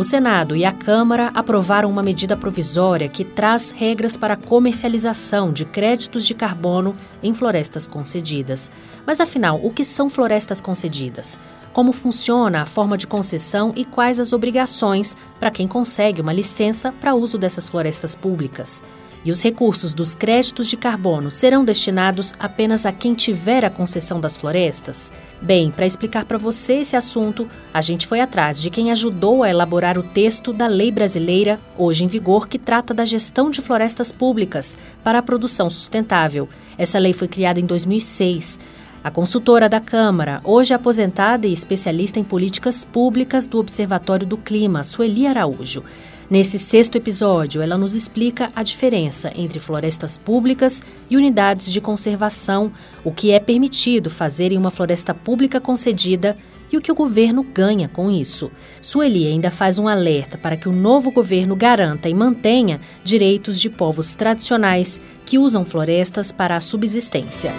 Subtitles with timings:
[0.00, 5.52] O Senado e a Câmara aprovaram uma medida provisória que traz regras para a comercialização
[5.52, 8.70] de créditos de carbono em florestas concedidas.
[9.06, 11.38] Mas afinal, o que são florestas concedidas?
[11.74, 16.92] Como funciona a forma de concessão e quais as obrigações para quem consegue uma licença
[16.92, 18.82] para uso dessas florestas públicas?
[19.22, 24.18] E os recursos dos créditos de carbono serão destinados apenas a quem tiver a concessão
[24.18, 25.12] das florestas?
[25.42, 29.50] Bem, para explicar para você esse assunto, a gente foi atrás de quem ajudou a
[29.50, 34.10] elaborar o texto da lei brasileira, hoje em vigor, que trata da gestão de florestas
[34.10, 36.48] públicas para a produção sustentável.
[36.78, 38.58] Essa lei foi criada em 2006.
[39.02, 44.84] A consultora da Câmara, hoje aposentada e especialista em políticas públicas do Observatório do Clima,
[44.84, 45.82] Sueli Araújo.
[46.30, 50.80] Nesse sexto episódio, ela nos explica a diferença entre florestas públicas
[51.10, 52.70] e unidades de conservação,
[53.02, 56.36] o que é permitido fazer em uma floresta pública concedida
[56.70, 58.48] e o que o governo ganha com isso.
[58.80, 63.68] Sueli ainda faz um alerta para que o novo governo garanta e mantenha direitos de
[63.68, 67.52] povos tradicionais que usam florestas para a subsistência.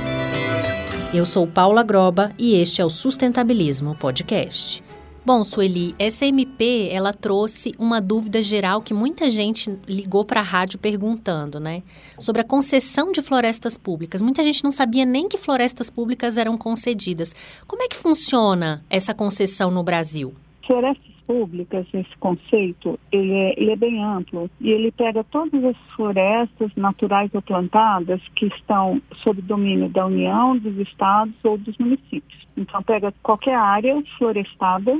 [1.14, 4.82] Eu sou Paula Groba e este é o Sustentabilismo Podcast.
[5.24, 10.44] Bom, Sueli, essa MP, ela trouxe uma dúvida geral que muita gente ligou para a
[10.44, 11.84] rádio perguntando, né?
[12.18, 14.20] Sobre a concessão de florestas públicas.
[14.20, 17.36] Muita gente não sabia nem que florestas públicas eram concedidas.
[17.68, 20.34] Como é que funciona essa concessão no Brasil?
[20.66, 25.78] Florestas públicas, esse conceito, ele é, ele é bem amplo e ele pega todas as
[25.96, 32.48] florestas naturais ou plantadas que estão sob domínio da União, dos estados ou dos municípios.
[32.58, 35.00] Então, pega qualquer área florestada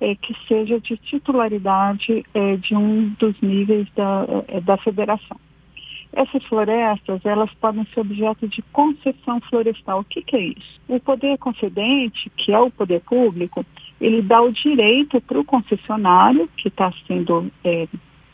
[0.00, 5.36] é, que seja de titularidade é, de um dos níveis da, é, da federação.
[6.12, 10.00] Essas florestas, elas podem ser objeto de concessão florestal.
[10.00, 10.80] O que, que é isso?
[10.88, 13.64] O poder concedente, que é o poder público,
[14.00, 17.86] ele dá o direito para o concessionário, que está sendo é,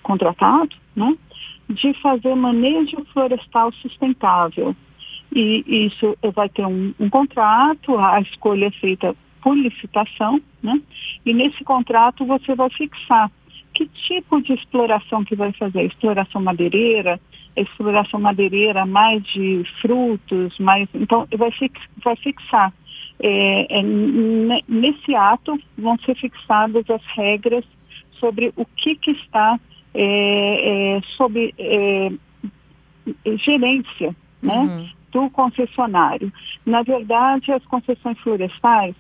[0.02, 1.16] contratado, né,
[1.68, 4.76] de fazer manejo florestal sustentável.
[5.34, 10.80] E isso vai ter um, um contrato, a escolha é feita por licitação, né?
[11.24, 13.30] E nesse contrato você vai fixar
[13.74, 17.20] que tipo de exploração que vai fazer, exploração madeireira,
[17.54, 22.72] exploração madeireira mais de frutos, mais então vai, fix, vai fixar
[23.20, 23.82] é, é,
[24.66, 27.64] nesse ato vão ser fixadas as regras
[28.18, 29.60] sobre o que, que está
[29.92, 32.10] é, é sob é,
[33.36, 34.88] gerência né, uhum.
[35.12, 36.32] do concessionário.
[36.64, 38.94] Na verdade, as concessões florestais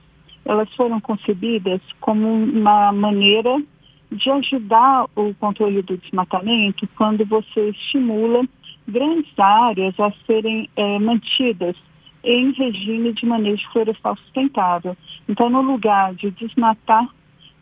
[0.44, 3.62] elas foram concebidas como uma maneira
[4.10, 8.46] de ajudar o controle do desmatamento quando você estimula
[8.86, 11.76] grandes áreas a serem é, mantidas
[12.22, 14.96] em regime de manejo florestal sustentável.
[15.28, 17.06] Então, no lugar de desmatar,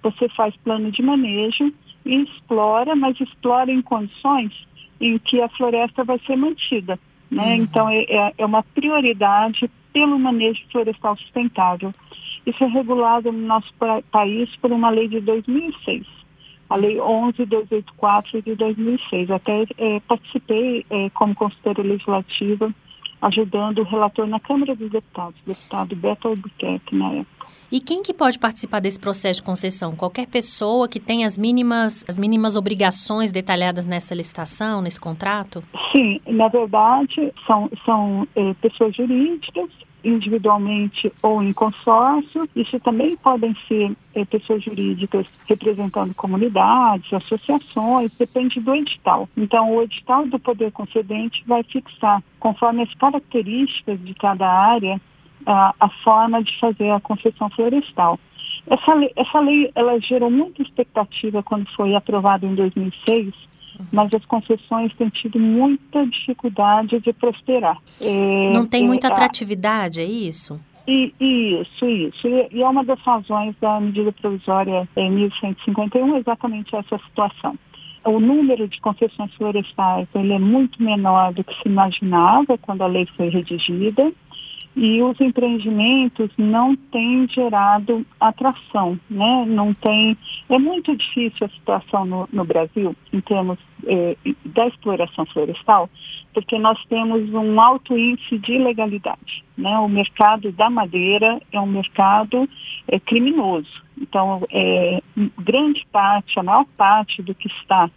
[0.02, 1.72] você faz plano de manejo
[2.04, 4.52] e explora, mas explora em condições
[5.00, 6.98] em que a floresta vai ser mantida.
[7.30, 7.44] Né?
[7.44, 7.54] Uhum.
[7.54, 11.92] Então, é, é, é uma prioridade pelo manejo florestal sustentável.
[12.46, 13.72] Isso é regulado no nosso
[14.10, 16.06] país por uma lei de 2006,
[16.68, 19.30] a Lei 11284 de 2006.
[19.30, 22.74] Até é, participei é, como consultora legislativa,
[23.22, 27.46] ajudando o relator na Câmara dos Deputados, o deputado Beto Albuquerque, na época.
[27.70, 29.96] E quem que pode participar desse processo de concessão?
[29.96, 35.64] Qualquer pessoa que tem as mínimas, as mínimas obrigações detalhadas nessa licitação, nesse contrato?
[35.90, 39.70] Sim, na verdade, são, são é, pessoas jurídicas
[40.04, 42.48] individualmente ou em consórcio.
[42.54, 49.28] Isso também podem ser é, pessoas jurídicas representando comunidades, associações, depende do edital.
[49.36, 55.00] Então, o edital do poder concedente vai fixar, conforme as características de cada área,
[55.46, 58.18] a, a forma de fazer a concessão florestal.
[58.66, 63.51] Essa lei, essa lei ela gerou muita expectativa quando foi aprovada em 2006
[63.90, 67.78] mas as concessões têm tido muita dificuldade de prosperar.
[68.00, 70.60] É, Não tem muita é, atratividade, é isso?
[70.86, 72.26] E, isso, isso.
[72.26, 77.56] E, e, é uma das razões da medida provisória é, 1151, exatamente essa situação.
[78.04, 82.86] O número de concessões florestais ele é muito menor do que se imaginava quando a
[82.88, 84.12] lei foi redigida
[84.74, 89.44] e os empreendimentos não têm gerado atração, né?
[89.46, 90.16] Não tem,
[90.48, 94.16] é muito difícil a situação no, no Brasil em termos eh,
[94.46, 95.90] da exploração florestal,
[96.32, 99.78] porque nós temos um alto índice de ilegalidade, né?
[99.78, 102.48] O mercado da madeira é um mercado
[102.88, 105.02] é, criminoso, então é,
[105.38, 107.90] grande parte, a maior parte do que está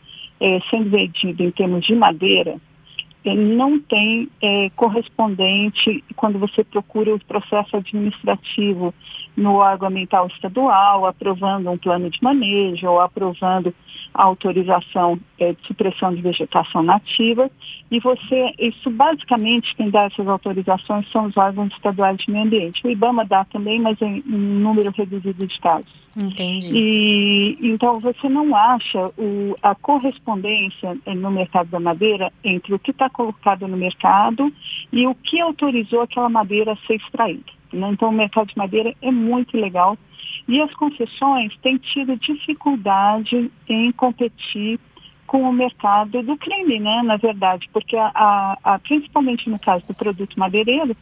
[0.70, 2.60] sendo vendido em termos de madeira
[3.34, 8.94] não tem é, correspondente quando você procura o processo administrativo
[9.36, 13.74] no órgão ambiental estadual, aprovando um plano de manejo ou aprovando
[14.14, 17.50] a autorização é, de supressão de vegetação nativa.
[17.90, 22.86] E você, isso basicamente quem dá essas autorizações são os órgãos estaduais de meio ambiente.
[22.86, 26.06] O IBAMA dá também, mas em um número reduzido de casos.
[26.16, 26.72] Entendi.
[26.74, 32.80] E então você não acha o, a correspondência é, no mercado da madeira entre o
[32.80, 34.52] que está colocado no mercado
[34.92, 37.52] e o que autorizou aquela madeira a ser extraída.
[37.72, 37.90] Né?
[37.92, 39.98] Então, o mercado de madeira é muito legal.
[40.48, 44.80] E as concessões têm tido dificuldade em competir
[45.26, 49.84] com o mercado do crime, né, na verdade, porque a, a, a, principalmente no caso
[49.88, 50.96] do produto madeireiro,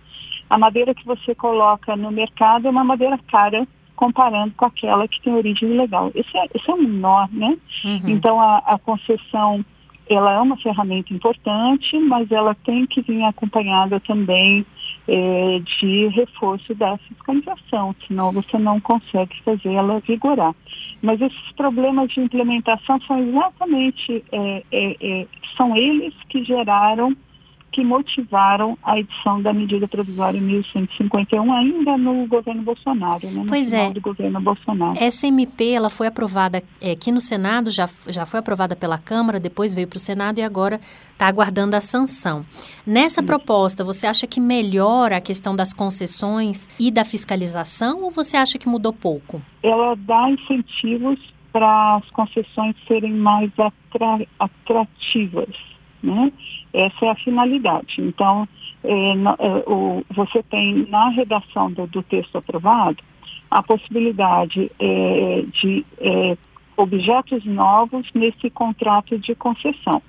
[0.49, 5.21] a madeira que você coloca no mercado é uma madeira cara comparando com aquela que
[5.21, 6.11] tem origem ilegal.
[6.15, 7.57] Esse é, esse é um nó, né?
[7.83, 8.09] Uhum.
[8.09, 9.63] Então a, a concessão
[10.09, 14.65] ela é uma ferramenta importante, mas ela tem que vir acompanhada também
[15.07, 20.53] é, de reforço da fiscalização, senão você não consegue fazer ela vigorar.
[21.01, 25.27] Mas esses problemas de implementação são exatamente, é, é
[25.57, 27.15] são eles que geraram
[27.73, 33.73] que motivaram a edição da medida provisória 1151 ainda no governo Bolsonaro, né, no pois
[33.73, 33.89] é.
[33.89, 35.03] do governo Bolsonaro.
[35.03, 39.39] Essa MP ela foi aprovada é, aqui no Senado, já, já foi aprovada pela Câmara,
[39.39, 40.79] depois veio para o Senado e agora
[41.11, 42.45] está aguardando a sanção.
[42.85, 48.37] Nessa proposta, você acha que melhora a questão das concessões e da fiscalização ou você
[48.37, 49.41] acha que mudou pouco?
[49.63, 51.19] Ela dá incentivos
[51.51, 55.72] para as concessões serem mais atra atrativas
[56.03, 56.31] né?
[56.73, 57.95] Essa é a finalidade.
[57.99, 58.47] Então,
[58.83, 62.97] é, no, é, o, você tem na redação do, do, texto aprovado
[63.49, 66.37] a possibilidade é, de é,
[66.75, 70.01] objetos novos nesse contrato de concessão.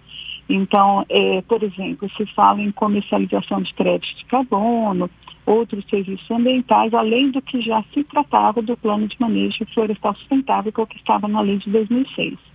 [0.49, 5.09] Então, é, por exemplo, se fala em comercialização de crédito de carbono,
[5.47, 10.73] outros serviços ambientais, além do que já se tratava do plano de manejo florestal sustentável,
[10.73, 12.54] que é estava na lei de 2006.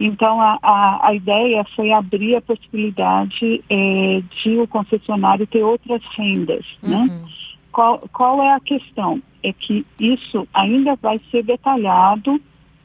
[0.00, 6.02] Então, a, a, a ideia foi abrir a possibilidade é, de o concessionário ter outras
[6.16, 6.96] rendas, né?
[6.96, 7.06] uhum.
[7.06, 7.28] né?
[7.72, 9.22] Qual, qual é a questão?
[9.42, 12.40] É que isso ainda vai ser detalhado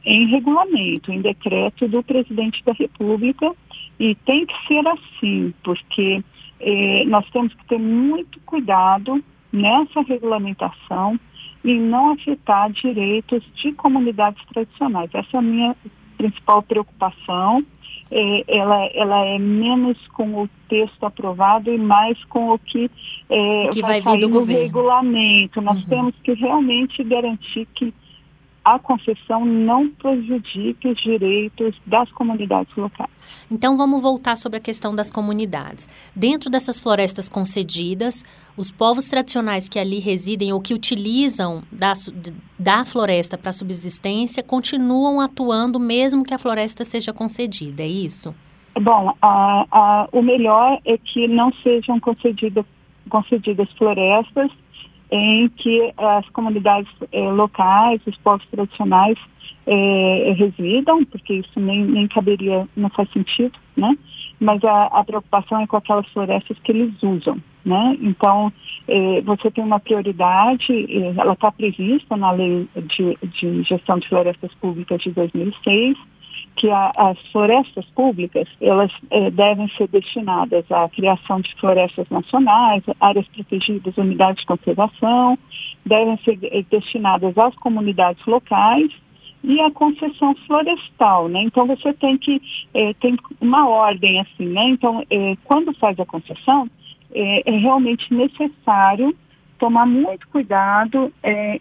[0.06, 3.52] em regulamento, em decreto do presidente da República,
[4.00, 6.24] e tem que ser assim, porque
[6.60, 11.20] eh, nós temos que ter muito cuidado nessa regulamentação
[11.64, 15.10] e não afetar direitos de comunidades tradicionais.
[15.14, 15.76] Essa é a minha
[16.14, 17.66] principal preocupação.
[18.12, 22.90] É, ela, ela é menos com o texto aprovado e mais com o que,
[23.30, 24.62] é, que vai, vai vir do no governo.
[24.64, 25.62] regulamento.
[25.62, 25.88] Nós uhum.
[25.88, 27.94] temos que realmente garantir que
[28.64, 33.10] a concessão não prejudique os direitos das comunidades locais.
[33.52, 35.90] Então vamos voltar sobre a questão das comunidades.
[36.16, 38.24] Dentro dessas florestas concedidas,
[38.56, 41.94] os povos tradicionais que ali residem ou que utilizam da,
[42.58, 48.34] da floresta para subsistência continuam atuando mesmo que a floresta seja concedida, é isso?
[48.80, 52.66] Bom, a, a, o melhor é que não sejam concedidas,
[53.10, 54.50] concedidas florestas
[55.16, 59.18] em que as comunidades eh, locais, os povos tradicionais
[59.68, 63.96] eh, residam, porque isso nem, nem caberia, não faz sentido, né?
[64.40, 67.96] Mas a, a preocupação é com aquelas florestas que eles usam, né?
[68.02, 68.52] Então,
[68.88, 74.10] eh, você tem uma prioridade, eh, ela está prevista na Lei de, de Gestão de
[74.10, 75.96] Florestas Públicas de 2006,
[76.56, 82.84] que a, as florestas públicas elas eh, devem ser destinadas à criação de florestas nacionais,
[83.00, 85.38] áreas protegidas, unidades de conservação,
[85.86, 88.92] devem ser eh, destinadas às comunidades locais
[89.44, 91.42] e à concessão florestal, né?
[91.44, 92.42] Então você tem que
[92.74, 94.70] eh, tem uma ordem assim, né?
[94.70, 95.04] Então
[95.46, 96.70] quando faz a concessão
[97.16, 99.16] é realmente necessário
[99.60, 101.14] tomar muito cuidado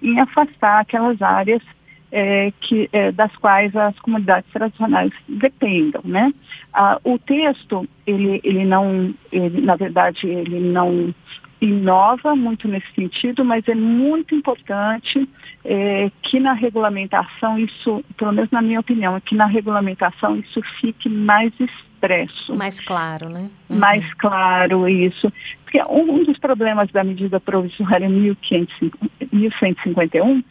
[0.02, 1.62] em afastar aquelas áreas
[2.12, 6.32] é, que, é, das quais as comunidades tradicionais dependam, né?
[6.72, 11.12] Ah, o texto, ele, ele não, ele, na verdade, ele não
[11.62, 15.28] inova muito nesse sentido, mas é muito importante
[15.64, 20.60] é, que na regulamentação isso, pelo menos na minha opinião, é que na regulamentação isso
[20.80, 22.56] fique mais expresso.
[22.56, 23.48] Mais claro, né?
[23.70, 23.78] Uhum.
[23.78, 25.32] Mais claro isso.
[25.62, 30.42] Porque um dos problemas da medida provisória 1151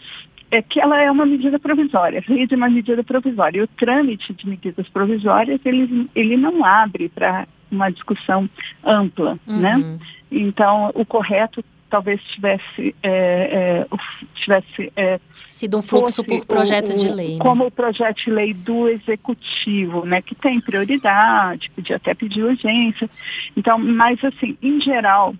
[0.51, 3.59] é que ela é uma medida provisória, veio de uma medida provisória.
[3.59, 8.49] E o trâmite de medidas provisórias, ele, ele não abre para uma discussão
[8.83, 9.75] ampla, né?
[9.77, 9.91] uhum.
[9.93, 9.99] né?
[10.29, 13.87] Então, o correto talvez tivesse, é, é,
[14.35, 17.33] tivesse é, sido um fluxo por projeto o, de lei.
[17.33, 17.39] Né?
[17.39, 23.09] Como o projeto de lei do executivo, né, que tem prioridade, podia até pedir urgência.
[23.55, 25.35] Então, mas assim, em geral,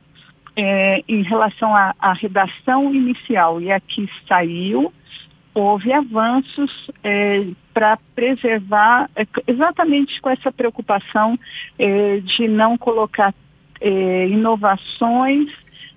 [0.56, 4.94] é, em relação à, à redação inicial e a que saiu,
[5.54, 11.38] houve avanços é, para preservar, é, exatamente com essa preocupação
[11.78, 13.34] é, de não colocar
[13.80, 15.52] é, inovações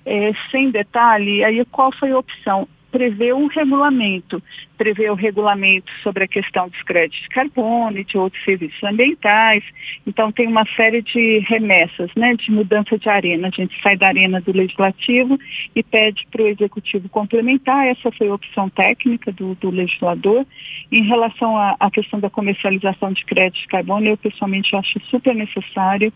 [0.04, 1.44] é, sem detalhe.
[1.44, 2.68] Aí qual foi a opção?
[2.94, 4.40] Prevê um regulamento,
[4.78, 9.64] prevê o regulamento sobre a questão dos créditos de carbono e de outros serviços ambientais.
[10.06, 13.48] Então tem uma série de remessas, né, de mudança de arena.
[13.48, 15.36] A gente sai da arena do legislativo
[15.74, 17.84] e pede para o executivo complementar.
[17.88, 20.46] Essa foi a opção técnica do, do legislador.
[20.92, 26.12] Em relação à, questão da comercialização de créditos de carbono, eu pessoalmente acho super necessário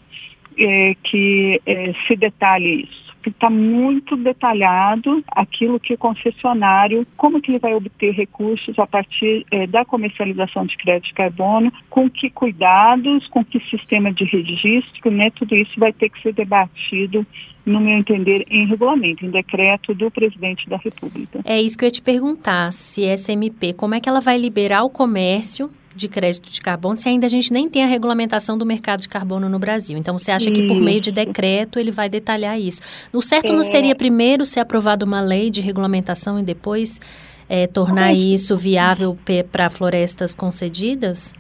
[0.59, 3.09] é, que é, se detalhe isso.
[3.27, 9.45] Está muito detalhado aquilo que o concessionário, como que ele vai obter recursos a partir
[9.51, 15.11] é, da comercialização de crédito de carbono, com que cuidados, com que sistema de registro,
[15.11, 15.31] né?
[15.31, 17.27] Tudo isso vai ter que ser debatido
[17.67, 21.41] no meu entender, em regulamento, em decreto do presidente da República.
[21.45, 24.39] É isso que eu ia te perguntar, se essa MP, como é que ela vai
[24.39, 28.57] liberar o comércio de crédito de carbono se ainda a gente nem tem a regulamentação
[28.57, 29.99] do mercado de carbono no Brasil.
[29.99, 32.81] Então, você acha que por meio de decreto ele vai detalhar isso.
[33.13, 33.57] No certo, é...
[33.57, 37.01] não seria primeiro ser aprovada uma lei de regulamentação e depois
[37.49, 39.19] é, tornar isso viável
[39.51, 41.35] para florestas concedidas?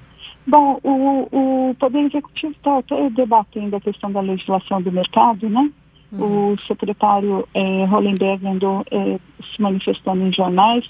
[0.46, 5.70] Bom, o, o Poder Executivo está até debatendo a questão da legislação do mercado, né?
[6.10, 6.52] Uhum.
[6.52, 9.18] O secretário é, Hollenberg andou é,
[9.54, 10.88] se manifestando em jornais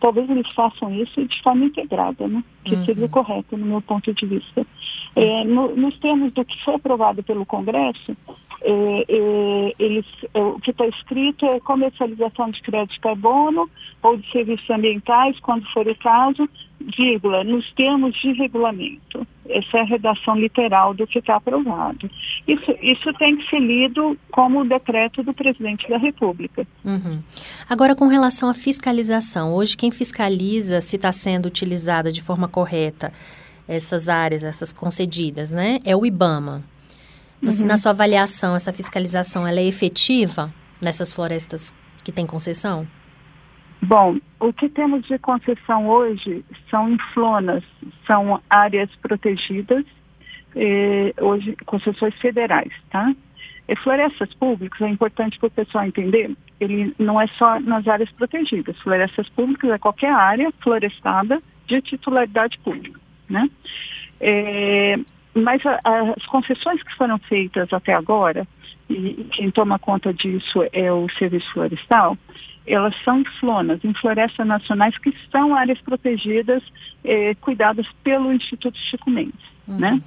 [0.00, 2.42] talvez eles façam isso de forma integrada, né?
[2.64, 2.84] que uhum.
[2.84, 4.66] seria correto no meu ponto de vista.
[5.16, 8.16] É, no, nos termos do que foi aprovado pelo Congresso,
[8.60, 13.70] é, é, eles, é, o que está escrito é comercialização de crédito de carbono
[14.02, 16.48] ou de serviços ambientais, quando for o caso,
[16.96, 19.26] vírgula, nos termos de regulamento.
[19.48, 22.10] Essa é a redação literal do que está aprovado.
[22.46, 26.66] Isso, isso tem que ser lido como decreto do presidente da República.
[26.84, 27.22] Uhum.
[27.68, 33.12] Agora, com relação à fiscalização, hoje quem fiscaliza se está sendo utilizada de forma correta
[33.66, 35.78] essas áreas, essas concedidas, né?
[35.84, 36.64] É o IBAMA.
[37.42, 37.68] Você, uhum.
[37.68, 42.86] Na sua avaliação, essa fiscalização ela é efetiva nessas florestas que têm concessão?
[43.80, 47.62] Bom, o que temos de concessão hoje são inflonas,
[48.06, 49.84] são áreas protegidas,
[50.56, 53.14] eh, hoje concessões federais, tá?
[53.68, 58.10] E florestas públicas, é importante para o pessoal entender, ele não é só nas áreas
[58.12, 58.76] protegidas.
[58.80, 63.48] Florestas públicas é qualquer área florestada de titularidade pública, né?
[64.20, 64.98] É,
[65.42, 65.80] mas a,
[66.16, 68.46] as concessões que foram feitas até agora,
[68.88, 72.16] e quem toma conta disso é o Serviço Florestal,
[72.66, 76.62] elas são flonas, em florestas nacionais que são áreas protegidas,
[77.02, 79.78] eh, cuidadas pelo Instituto Chico Mendes, uhum.
[79.78, 80.02] né?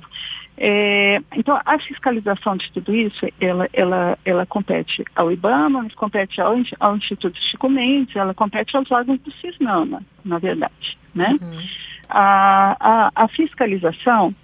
[0.58, 6.40] É, então, a fiscalização de tudo isso, ela, ela, ela compete ao IBAMA, mas compete
[6.40, 11.36] ao, ao Instituto Chico Mendes, ela compete aos órgãos do CISNAMA, na verdade, né?
[11.42, 11.62] Uhum.
[12.10, 14.36] A, a, a fiscalização,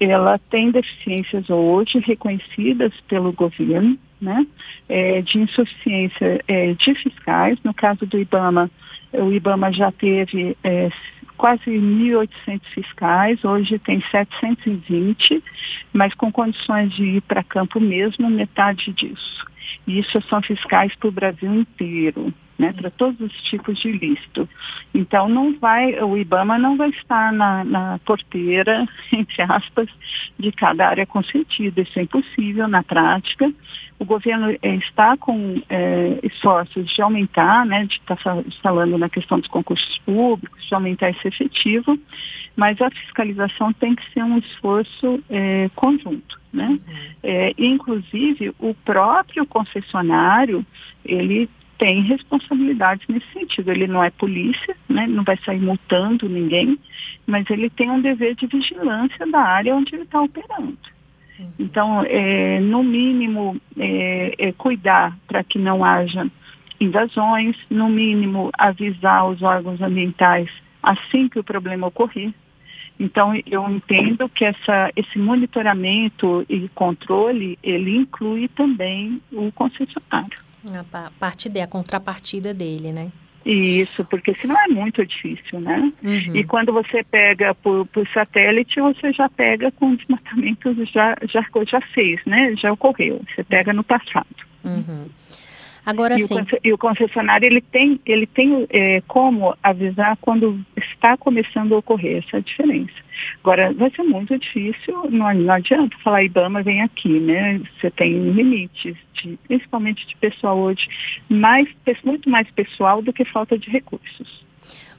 [0.00, 4.46] ela tem deficiências hoje reconhecidas pelo governo, né,
[4.88, 7.58] é, de insuficiência é, de fiscais.
[7.62, 8.70] No caso do IBAMA,
[9.12, 10.90] o IBAMA já teve é,
[11.36, 15.42] quase 1.800 fiscais, hoje tem 720,
[15.92, 19.46] mas com condições de ir para campo mesmo, metade disso.
[19.86, 24.48] E isso são fiscais para o Brasil inteiro né, para todos os tipos de ilícito.
[24.94, 29.88] Então não vai, o IBAMA não vai estar na, na porteira, entre aspas,
[30.38, 31.80] de cada área concedida.
[31.80, 33.52] Isso é impossível na prática.
[33.98, 39.08] O governo é, está com é, esforços de aumentar, né, de estar tá falando na
[39.08, 41.98] questão dos concursos públicos, de aumentar esse efetivo,
[42.56, 46.40] mas a fiscalização tem que ser um esforço é, conjunto.
[46.52, 46.68] Né?
[46.68, 46.78] Uhum.
[47.22, 50.64] É, inclusive, o próprio concessionário,
[51.04, 53.70] ele tem responsabilidades nesse sentido.
[53.70, 56.78] Ele não é polícia, né, não vai sair multando ninguém,
[57.26, 60.78] mas ele tem um dever de vigilância da área onde ele está operando.
[61.58, 66.26] Então, é, no mínimo, é, é cuidar para que não haja
[66.80, 70.50] invasões, no mínimo, avisar os órgãos ambientais
[70.82, 72.32] assim que o problema ocorrer.
[72.98, 80.43] Então, eu entendo que essa, esse monitoramento e controle, ele inclui também o concessionário.
[80.92, 83.10] A parte dele, a contrapartida dele, né?
[83.44, 85.92] Isso, porque senão é muito difícil, né?
[86.02, 86.34] Uhum.
[86.34, 91.80] E quando você pega por, por, satélite, você já pega com desmatamento já, já, já
[91.92, 92.54] fez, né?
[92.56, 94.26] Já ocorreu, você pega no passado.
[94.64, 95.06] Uhum.
[95.84, 96.40] Agora e sim.
[96.40, 101.78] O, e o concessionário ele tem, ele tem é, como avisar quando está começando a
[101.78, 102.94] ocorrer essa diferença.
[103.42, 107.60] Agora, vai ser muito difícil, não, não adianta falar IBAMA vem aqui, né?
[107.78, 110.88] Você tem limites, de, principalmente de pessoal hoje,
[111.28, 111.68] mais,
[112.04, 114.44] muito mais pessoal do que falta de recursos.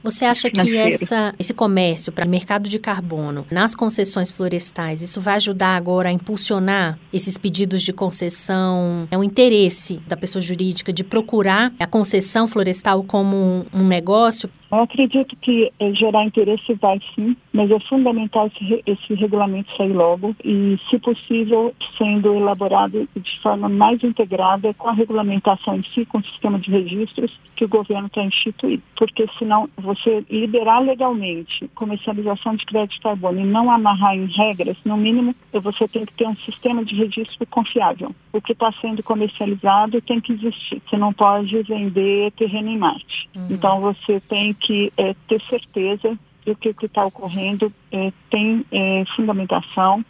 [0.06, 5.34] Você acha que essa, esse comércio para mercado de carbono nas concessões florestais, isso vai
[5.34, 9.08] ajudar agora a impulsionar esses pedidos de concessão?
[9.10, 14.48] É o interesse da pessoa jurídica de procurar a concessão florestal como um, um negócio?
[14.76, 19.94] Eu acredito que é, gerar interesse vai sim, mas é fundamental esse, esse regulamento sair
[19.94, 26.04] logo e, se possível, sendo elaborado de forma mais integrada com a regulamentação em si,
[26.04, 28.82] com o sistema de registros que o governo está instituindo.
[28.96, 34.76] Porque senão você liberar legalmente comercialização de crédito de carbono e não amarrar em regras,
[34.84, 38.14] no mínimo você tem que ter um sistema de registro confiável.
[38.30, 40.82] O que está sendo comercializado tem que existir.
[40.86, 43.26] Você não pode vender terreno em Marte.
[43.34, 43.46] Uhum.
[43.50, 44.65] Então você tem que
[44.96, 50.04] é, ter certeza de que o que está ocorrendo é, tem é, fundamentação,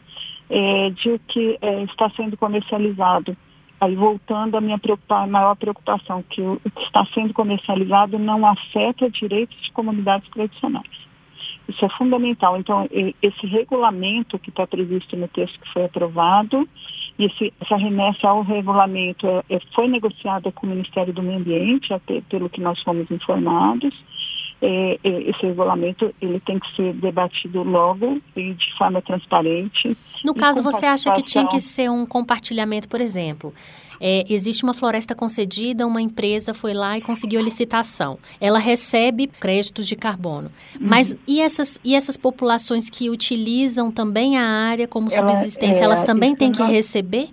[0.51, 3.37] é, de o que é, está sendo comercializado.
[3.81, 4.81] Aí voltando à minha
[5.29, 11.07] maior preocupação, que o que está sendo comercializado não afeta direitos de comunidades tradicionais.
[11.69, 12.57] Isso é fundamental.
[12.57, 12.89] Então,
[13.21, 16.67] esse regulamento que está previsto no texto que foi aprovado,
[17.19, 21.39] e esse, essa remessa ao regulamento é, é, foi negociada com o Ministério do Meio
[21.39, 23.95] Ambiente, até pelo que nós fomos informados,
[24.61, 29.97] é, é, esse regulamento ele tem que ser debatido logo e de forma transparente.
[30.25, 33.53] No caso, você acha que tinha que ser um compartilhamento, por exemplo?
[34.01, 38.19] É, existe uma floresta concedida, uma empresa foi lá e conseguiu a licitação.
[38.41, 40.51] Ela recebe créditos de carbono.
[40.79, 40.87] Uhum.
[40.89, 45.85] Mas e essas, e essas populações que utilizam também a área como Ela, subsistência, é,
[45.85, 47.31] elas também têm que receber?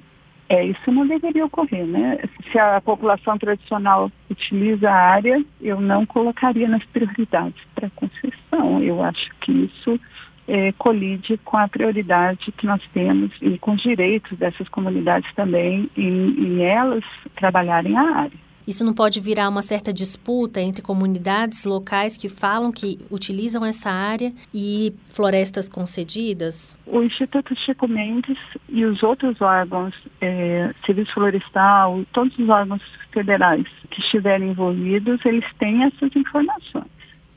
[0.53, 2.19] É, isso não deveria ocorrer, né?
[2.51, 8.79] Se a população tradicional utiliza a área, eu não colocaria nas prioridades para concessão.
[8.83, 9.99] Eu acho que isso
[10.47, 15.89] é, colide com a prioridade que nós temos e com os direitos dessas comunidades também
[15.97, 17.03] em, em elas
[17.35, 18.43] trabalharem a área.
[18.67, 23.89] Isso não pode virar uma certa disputa entre comunidades locais que falam que utilizam essa
[23.89, 26.77] área e florestas concedidas?
[26.85, 28.37] O Instituto Chico Mendes
[28.69, 35.45] e os outros órgãos, é, Serviço Florestal, todos os órgãos federais que estiverem envolvidos, eles
[35.59, 36.85] têm essas informações.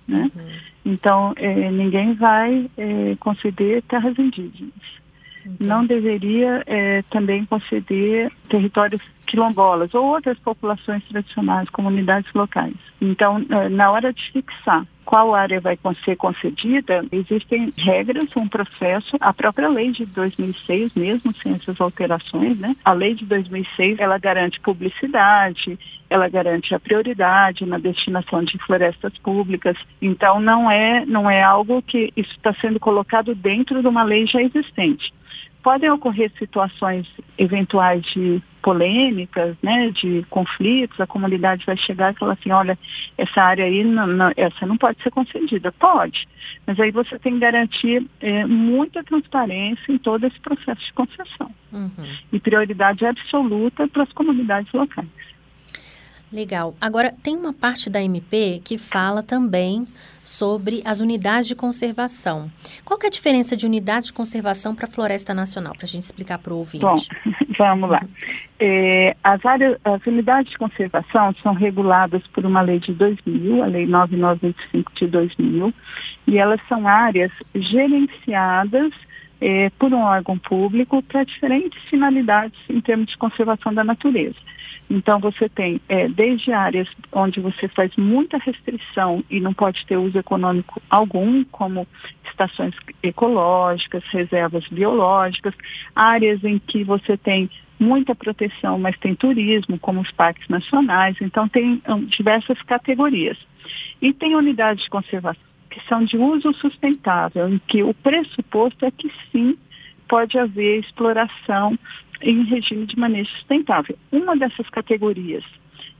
[0.06, 0.30] Né?
[0.34, 0.46] Uhum.
[0.84, 4.72] Então, é, ninguém vai é, conceder terras indígenas.
[5.60, 12.74] Não deveria é, também conceder territórios quilombolas ou outras populações tradicionais, comunidades locais.
[13.00, 19.16] Então, é, na hora de fixar qual área vai ser concedida, existem regras, um processo,
[19.20, 22.74] a própria lei de 2006, mesmo sem essas alterações, né?
[22.84, 25.78] A lei de 2006, ela garante publicidade,
[26.10, 29.76] ela garante a prioridade na destinação de florestas públicas.
[30.02, 34.26] Então, não é, não é algo que isso está sendo colocado dentro de uma lei
[34.26, 35.14] já existente
[35.66, 42.34] podem ocorrer situações eventuais de polêmicas, né, de conflitos, a comunidade vai chegar e falar
[42.34, 42.78] assim, olha,
[43.18, 45.72] essa área aí, não, não, essa não pode ser concedida.
[45.72, 46.28] Pode,
[46.64, 51.50] mas aí você tem que garantir é, muita transparência em todo esse processo de concessão.
[51.72, 51.90] Uhum.
[52.32, 55.08] E prioridade absoluta para as comunidades locais.
[56.32, 56.74] Legal.
[56.80, 59.86] Agora, tem uma parte da MP que fala também
[60.26, 62.50] sobre as unidades de conservação.
[62.84, 66.02] Qual é a diferença de unidade de conservação para a Floresta Nacional, para a gente
[66.02, 66.84] explicar para o ouvinte?
[66.84, 66.96] Bom,
[67.56, 68.02] vamos lá.
[68.58, 73.66] É, as, áreas, as unidades de conservação são reguladas por uma lei de 2000, a
[73.66, 75.74] Lei 9925 de 2000,
[76.26, 78.92] e elas são áreas gerenciadas
[79.40, 84.36] é, por um órgão público para diferentes finalidades em termos de conservação da natureza.
[84.88, 89.96] Então, você tem é, desde áreas onde você faz muita restrição e não pode ter
[89.96, 91.86] uso econômico algum, como
[92.24, 95.54] estações ecológicas, reservas biológicas,
[95.94, 101.48] áreas em que você tem muita proteção, mas tem turismo, como os parques nacionais, então
[101.48, 103.36] tem um, diversas categorias.
[104.00, 108.90] E tem unidades de conservação que são de uso sustentável, em que o pressuposto é
[108.90, 109.58] que sim
[110.08, 111.78] pode haver exploração
[112.22, 113.96] em regime de manejo sustentável.
[114.10, 115.44] Uma dessas categorias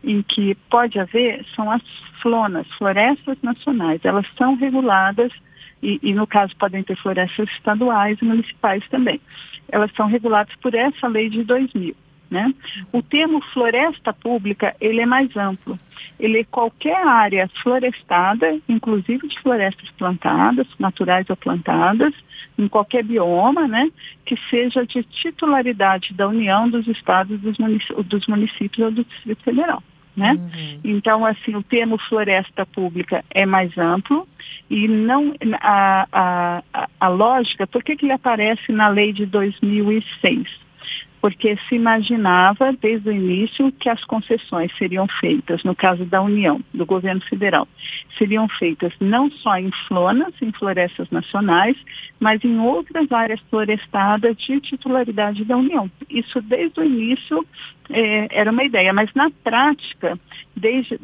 [0.02, 1.82] em que pode haver são as
[2.22, 4.04] flonas, florestas nacionais.
[4.04, 5.32] Elas são reguladas
[5.82, 9.20] e, e, no caso podem ter florestas estaduais e municipais também.
[9.68, 11.94] Elas são reguladas por essa lei de 2000.
[12.30, 12.52] Né?
[12.92, 15.78] O termo floresta pública ele é mais amplo.
[16.18, 22.12] Ele é qualquer área florestada, inclusive de florestas plantadas, naturais ou plantadas,
[22.58, 23.90] em qualquer bioma, né,
[24.24, 27.56] que seja de titularidade da União, dos estados, dos,
[28.06, 29.82] dos municípios ou do Distrito Federal.
[30.16, 30.32] né?
[30.32, 30.80] Uhum.
[30.82, 34.26] Então, assim, o termo floresta pública é mais amplo
[34.70, 39.26] e não a, a, a, a lógica, por que, que ele aparece na lei de
[39.26, 40.65] 2006?
[41.20, 46.60] Porque se imaginava desde o início que as concessões seriam feitas, no caso da União,
[46.72, 47.66] do governo federal,
[48.16, 51.76] seriam feitas não só em flonas, em florestas nacionais,
[52.20, 55.90] mas em outras áreas florestadas de titularidade da União.
[56.08, 57.44] Isso desde o início
[57.90, 60.18] é, era uma ideia, mas na prática,
[60.54, 60.96] desde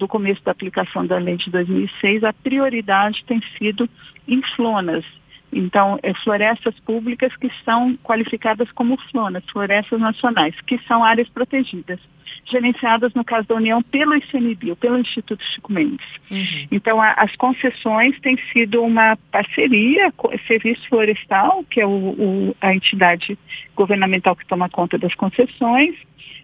[0.00, 3.88] o começo da aplicação da lei de 2006, a prioridade tem sido
[4.26, 5.04] em flonas,
[5.52, 12.00] então, é, florestas públicas que são qualificadas como flonas, florestas nacionais, que são áreas protegidas,
[12.44, 16.06] gerenciadas, no caso da União, pelo ICMBio, pelo Instituto Chico Mendes.
[16.30, 16.66] Uhum.
[16.70, 20.12] Então, a, as concessões têm sido uma parceria,
[20.46, 23.38] Serviço Florestal, que é o, o, a entidade
[23.74, 25.94] governamental que toma conta das concessões,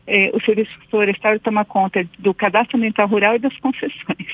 [0.07, 4.29] é, o Serviço Florestal toma conta do cadastro ambiental rural e das concessões.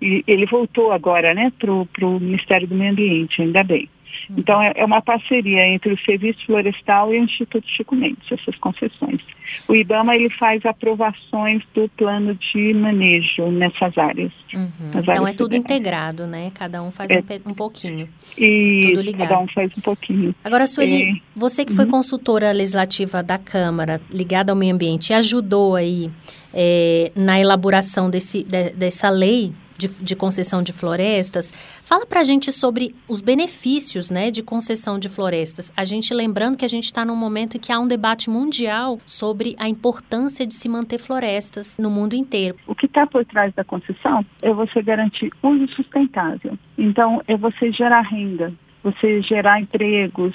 [0.00, 3.88] E ele voltou agora né, para o Ministério do Meio Ambiente, ainda bem.
[4.28, 4.36] Uhum.
[4.38, 8.56] Então, é, é, uma parceria entre o Serviço Florestal e o Instituto Chico Mendes, essas
[8.56, 9.20] concessões.
[9.68, 14.32] O IBAMA ele faz aprovações do plano de manejo nessas áreas.
[14.54, 14.70] Uhum.
[14.94, 16.50] Então, é tudo integrado, né?
[16.54, 18.08] Cada um faz é, um, um, pouquinho.
[18.38, 19.28] E tudo ligado.
[19.28, 20.34] cada um faz um pouquinho.
[20.44, 21.12] Agora, Sueli, é.
[21.34, 21.90] você que foi uhum.
[21.90, 26.10] consultora legislativa da Câmara, ligada ao meio ambiente, ajudou aí
[26.54, 31.50] é, na elaboração desse, de, dessa lei de, de concessão de florestas.
[31.50, 35.72] Fala para a gente sobre os benefícios né, de concessão de florestas.
[35.76, 38.98] A gente lembrando que a gente está num momento em que há um debate mundial
[39.04, 42.56] sobre a importância de se manter florestas no mundo inteiro.
[42.66, 46.56] O que está por trás da concessão é você garantir uso sustentável.
[46.78, 50.34] Então, é você gerar renda, você gerar empregos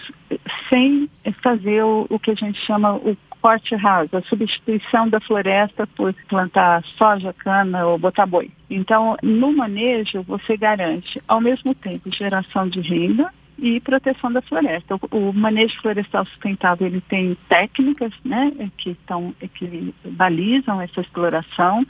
[0.70, 1.10] sem
[1.42, 3.16] fazer o, o que a gente chama o
[3.48, 8.52] corte raso, a substituição da floresta por plantar soja, cana ou botar boi.
[8.70, 15.00] Então, no manejo, você garante, ao mesmo tempo, geração de renda, e proteção da floresta.
[15.12, 21.86] O, manejo florestal sustentável ele tem técnicas, né, que estão que balizam essa exploração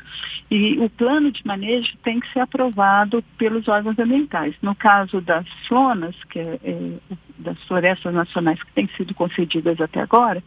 [0.49, 4.55] e o plano de manejo tem que ser aprovado pelos órgãos ambientais.
[4.61, 6.91] No caso das zonas, que é, é,
[7.37, 10.41] das florestas nacionais que têm sido concedidas até agora,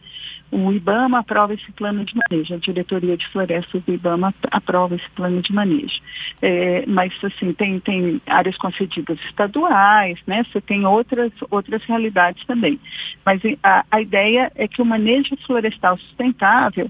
[0.51, 5.09] o IBAMA aprova esse plano de manejo, a diretoria de florestas do IBAMA aprova esse
[5.11, 6.01] plano de manejo.
[6.41, 10.43] É, mas assim tem tem áreas concedidas estaduais, né?
[10.51, 12.79] Você tem outras outras, outras realidades também.
[13.25, 16.89] Mas a, a ideia é que o manejo florestal sustentável,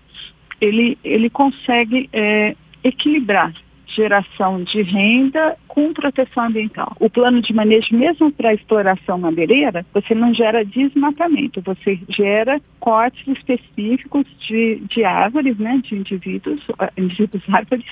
[0.59, 3.53] ele, ele consegue é, equilibrar
[3.87, 6.95] geração de renda com proteção ambiental.
[6.97, 13.27] O plano de manejo, mesmo para exploração madeireira, você não gera desmatamento, você gera cortes
[13.27, 16.61] específicos de, de árvores, né, de indivíduos,
[16.97, 17.85] indivíduos árvores,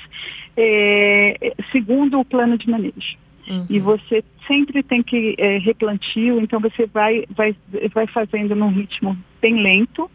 [0.56, 3.18] é, segundo o plano de manejo.
[3.50, 3.66] Uhum.
[3.70, 7.56] E você sempre tem que é, replantio, então você vai, vai,
[7.94, 10.10] vai fazendo num ritmo bem lento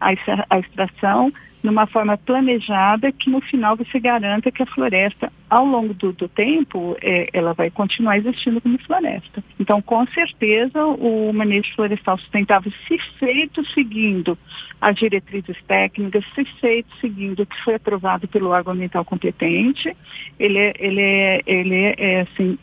[0.00, 0.10] a,
[0.50, 1.32] a extração,
[1.66, 6.28] numa forma planejada, que no final você garanta que a floresta, ao longo do, do
[6.28, 9.42] tempo, é, ela vai continuar existindo como floresta.
[9.58, 14.38] Então, com certeza, o manejo florestal sustentável, se feito seguindo
[14.80, 19.94] as diretrizes técnicas, se feito seguindo o que foi aprovado pelo órgão ambiental competente,
[20.38, 22.56] ele é, ele é, ele é, é assim,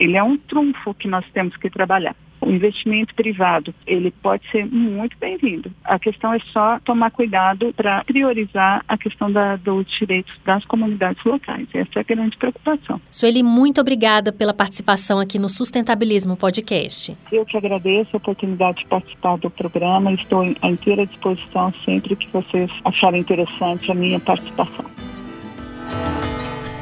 [0.00, 2.16] ele é um trunfo que nós temos que trabalhar.
[2.40, 5.70] O investimento privado, ele pode ser muito bem-vindo.
[5.84, 11.22] A questão é só tomar cuidado para priorizar a questão da, dos direitos das comunidades
[11.24, 11.66] locais.
[11.74, 13.00] Essa é a grande preocupação.
[13.10, 17.16] Sueli, muito obrigada pela participação aqui no Sustentabilismo Podcast.
[17.32, 20.12] Eu que agradeço a oportunidade de participar do programa.
[20.12, 24.84] Estou à inteira disposição sempre que vocês acharem interessante a minha participação.